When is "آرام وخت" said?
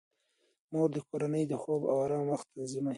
2.05-2.47